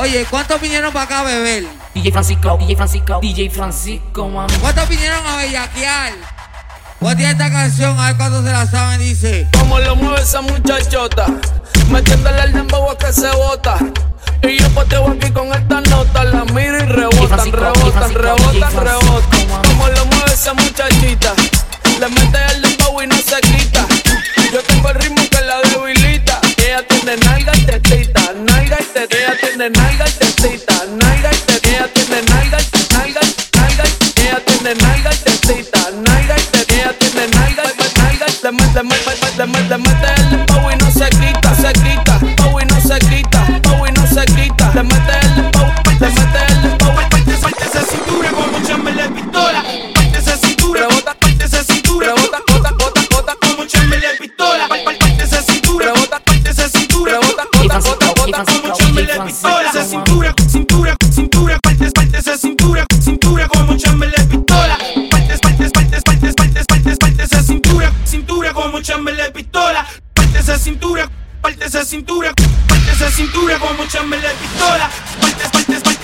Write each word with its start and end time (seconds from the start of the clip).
Oye, 0.00 0.24
¿cuántos 0.30 0.60
vinieron 0.60 0.92
para 0.92 1.06
acá 1.06 1.20
a 1.20 1.24
beber? 1.24 1.66
DJ 1.92 2.12
Francisco, 2.12 2.56
DJ 2.56 2.76
Francisco, 2.76 3.18
DJ 3.20 3.50
Francisco, 3.50 4.28
mami. 4.28 4.54
¿Cuántos 4.60 4.88
vinieron 4.88 5.26
a 5.26 5.36
bellaquear? 5.36 6.12
Voy 7.00 7.12
a 7.12 7.16
tirar 7.16 7.32
esta 7.32 7.50
canción, 7.50 7.98
a 7.98 8.06
ver 8.06 8.16
cuántos 8.16 8.44
se 8.44 8.52
la 8.52 8.66
saben, 8.66 9.00
dice. 9.00 9.48
Como 9.58 9.80
lo 9.80 9.96
mueve 9.96 10.22
esa 10.22 10.40
muchachota, 10.40 11.26
metiéndole 11.90 12.42
el 12.42 12.52
dembow 12.52 12.88
a 12.90 12.96
que 12.96 13.12
se 13.12 13.28
bota. 13.32 13.76
Y 14.42 14.58
yo 14.58 14.68
poteo 14.70 15.10
aquí 15.10 15.32
con 15.32 15.52
esta 15.52 15.80
nota, 15.80 16.22
la 16.22 16.44
miro 16.44 16.78
y 16.78 16.86
rebotan, 16.86 17.50
rebotan, 17.50 18.14
rebotan, 18.14 18.72
rebotan. 18.76 19.46
Como 19.64 19.88
lo 19.88 20.06
mueve 20.06 20.32
esa 20.32 20.54
muchachita, 20.54 21.34
le 21.98 22.08
mete 22.08 22.38
el 22.54 22.62
dembow 22.62 23.02
y 23.02 23.06
no 23.08 23.16
se 23.16 23.40
quita. 23.40 23.84
Tiene 29.58 29.70
nalga 29.70 30.04
y 30.06 30.12
tetita, 30.12 30.77
cintura, 62.68 62.86
cintura 63.00 63.48
como 63.48 63.76
chamberlain 63.76 64.28
pistola. 64.28 64.78
Partes, 65.10 65.40
partes, 65.40 65.70
partes, 65.72 66.02
partes, 66.02 66.34
partes, 66.34 66.66
partes, 66.66 66.98
parte 66.98 67.22
esa 67.22 67.42
cintura, 67.42 67.92
cintura 68.04 68.52
como 68.52 68.80
chamberlain 68.82 69.32
pistola. 69.32 69.86
Parte 70.12 70.38
esa 70.38 70.58
cintura, 70.58 71.10
parte 71.40 71.64
esa 71.64 71.84
cintura, 71.84 72.34
parte 72.68 72.90
esa 72.90 73.10
cintura 73.10 73.58
como 73.58 73.86
chamberlain 73.86 74.36
pistola. 74.36 74.90
Partes, 75.20 75.48
partes, 75.50 75.50
partes, 75.50 75.82
partes, 75.82 75.82
partes, 75.82 75.97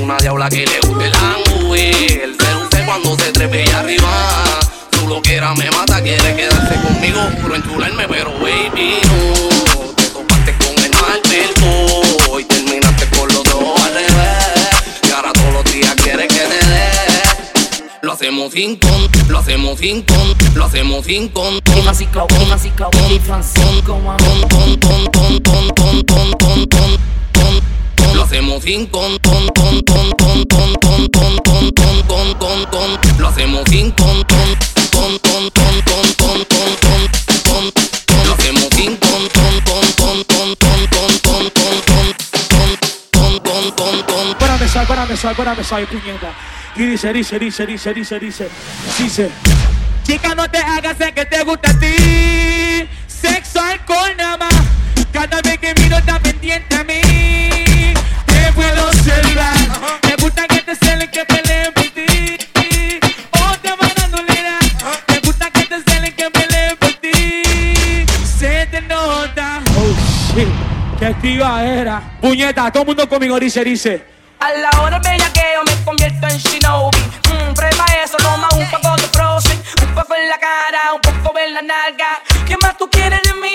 Una 0.00 0.16
diabla 0.18 0.48
que 0.48 0.64
le 0.64 0.80
guste 0.86 1.08
la 1.10 1.36
mujer. 1.50 2.20
El 2.22 2.36
seduce 2.38 2.84
cuando 2.86 3.16
se 3.18 3.32
trepe 3.32 3.64
y 3.64 3.68
arriba. 3.70 4.06
Tú 5.06 5.14
lo 5.14 5.22
que 5.22 5.36
era 5.36 5.54
me 5.54 5.70
mata, 5.70 6.02
quiere 6.02 6.34
quedarse 6.34 6.74
conmigo, 6.82 7.20
puro 7.40 7.54
enchularme, 7.54 8.08
pero 8.08 8.32
baby 8.40 8.98
no. 9.04 9.92
Te 9.94 10.02
topaste 10.06 10.52
con 10.58 10.84
el 10.84 10.90
mal 10.90 12.40
y 12.40 12.44
terminaste 12.44 13.06
con 13.16 13.28
los 13.28 13.44
dos 13.44 13.80
al 13.82 13.94
revés. 13.94 14.98
Y 15.08 15.12
ahora 15.12 15.32
todos 15.32 15.52
los 15.52 15.72
días 15.72 15.94
quieres 16.02 16.26
que 16.26 16.40
te 16.40 16.66
dé. 16.66 16.90
Lo 18.02 18.14
hacemos 18.14 18.52
sin 18.52 18.74
con, 18.74 19.08
lo 19.28 19.38
hacemos 19.38 19.78
sin 19.78 20.02
con, 20.02 20.34
lo 20.56 20.64
hacemos 20.64 21.06
sin 21.06 21.28
con, 21.28 21.60
DJ 21.64 21.82
Francisco, 21.82 22.26
DJ 22.28 22.46
Francisco, 22.46 22.90
DJ 22.92 23.20
Francisco, 23.20 23.82
con, 23.86 24.02
con, 24.02 24.48
con, 24.48 24.76
con, 24.80 25.38
con, 25.40 25.40
con, 25.40 25.70
con, 25.70 26.02
con, 26.02 26.32
con, 26.32 26.66
con, 26.66 26.96
con. 27.32 28.16
Lo 28.16 28.24
hacemos 28.24 28.64
sin 28.64 28.86
con, 28.86 29.16
con, 29.18 29.48
con, 29.50 29.82
con, 29.82 30.10
con, 30.16 30.44
con, 30.80 31.08
con, 31.10 31.35
empezar, 44.76 44.86
para 44.86 45.02
empezar, 45.02 45.36
para 45.36 45.50
empezar, 45.52 45.86
puñeta. 45.86 46.32
Y 46.76 46.86
dice, 46.86 47.12
dice, 47.12 47.38
dice, 47.38 47.66
dice, 47.66 47.94
dice, 47.94 48.18
dice, 48.18 48.48
dice. 48.98 49.30
Chica, 50.02 50.34
no 50.34 50.48
te 50.50 50.58
hagas 50.58 50.98
de 50.98 51.12
que 51.12 51.24
te 51.24 51.42
gusta 51.42 51.70
a 51.70 51.78
ti. 51.78 52.88
Sexo, 53.06 53.60
alcohol, 53.60 54.12
nada 54.18 54.36
más. 54.36 54.54
Cada 55.12 55.40
vez 55.40 55.58
que 55.58 55.74
miro 55.80 55.96
está 55.96 56.18
pendiente 56.20 56.76
a 56.76 56.84
mí. 56.84 57.00
Te 58.26 58.52
puedo 58.54 58.88
observar. 58.88 59.56
Me 60.06 60.16
gusta 60.22 60.46
que 60.46 60.60
te 60.60 60.76
celen, 60.76 61.10
que 61.10 61.24
peleen 61.24 61.72
por 61.72 61.84
ti. 61.84 62.38
O 63.32 63.58
te 63.62 63.70
van 63.70 63.92
dando 63.96 64.22
lera. 64.22 64.58
Me 65.08 65.20
gusta 65.20 65.50
que 65.50 65.62
te 65.62 65.90
celen, 65.90 66.14
que 66.14 66.30
peleen 66.30 66.76
por 66.76 66.92
ti. 66.94 67.42
Se 68.38 68.66
te 68.66 68.82
nota. 68.82 69.62
Oh, 69.78 70.34
shit. 70.34 70.48
Qué 70.98 71.06
activa 71.06 71.64
era. 71.64 72.02
Puñeta, 72.20 72.70
todo 72.70 72.82
el 72.82 72.86
mundo 72.88 73.08
conmigo 73.08 73.40
dice, 73.40 73.64
dice. 73.64 74.15
A 74.46 74.52
la 74.52 74.70
hora 74.80 75.00
bella 75.00 75.28
que 75.32 75.42
yo 75.56 75.64
me 75.64 75.84
convierto 75.84 76.24
en 76.28 76.38
Shinobi. 76.38 76.98
Mm, 76.98 77.52
prueba 77.54 77.84
eso, 78.04 78.16
toma 78.18 78.46
un 78.54 78.70
poco 78.70 78.94
de 78.94 79.08
Frozen. 79.08 79.60
Un 79.82 79.92
poco 79.92 80.14
en 80.14 80.28
la 80.28 80.38
cara, 80.38 80.92
un 80.94 81.00
poco 81.00 81.36
en 81.36 81.52
la 81.52 81.62
nalga. 81.62 82.22
¿Qué 82.46 82.56
más 82.62 82.78
tú 82.78 82.88
quieres 82.88 83.20
de 83.24 83.34
mí? 83.40 83.52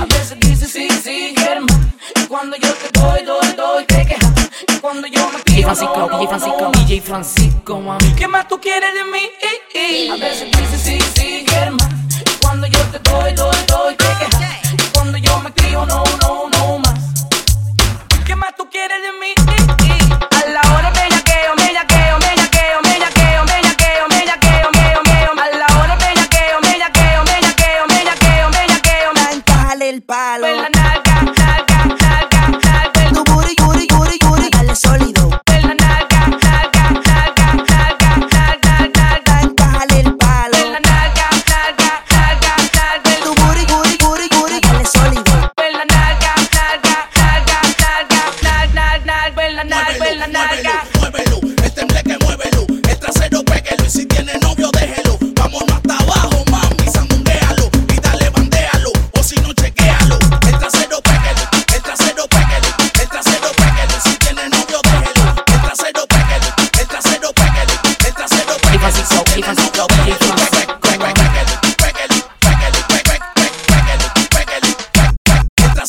A 0.00 0.04
veces 0.04 0.38
dices 0.38 0.70
sí, 0.70 0.88
sí, 1.02 1.34
Germán. 1.36 1.92
Y 2.22 2.26
cuando 2.26 2.56
yo 2.56 2.72
te 2.72 3.00
doy, 3.00 3.24
doy, 3.24 3.52
doy, 3.56 3.84
te 3.84 4.06
quejas. 4.06 4.32
Y 4.68 4.78
cuando 4.78 5.08
yo 5.08 5.28
me 5.28 5.38
DJ 5.38 5.42
pido, 5.44 5.74
Francisco, 5.74 5.96
no, 5.98 6.18
DJ 6.18 6.22
no, 6.22 6.28
Francisco, 6.28 6.60
no. 6.60 6.70
DJ 6.70 7.00
Francisco, 7.00 7.80
mami. 7.80 8.14
¿Qué 8.14 8.28
más 8.28 8.46
tú 8.46 8.60
quieres 8.60 8.94
de 8.94 9.04
mí? 9.06 9.28
A 10.08 10.16
veces 10.18 10.48
dices 10.52 10.82
sí, 11.16 11.45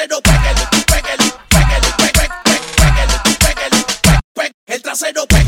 trasero, 0.00 0.20
pégale, 0.22 0.54
pégale, 0.86 1.18
pégale, 1.50 1.88
pégale, 1.98 2.30
pégale, 2.76 3.14
pégale, 3.38 3.84
pégale, 4.34 4.52
el 4.68 4.80
trasero, 4.82 5.26
pégale. 5.26 5.39